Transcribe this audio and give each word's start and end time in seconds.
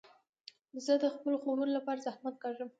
زه 0.85 0.93
د 1.03 1.05
خپلو 1.15 1.35
خوبو 1.43 1.63
له 1.75 1.79
پاره 1.85 2.03
زحمت 2.05 2.35
کاږم. 2.43 2.69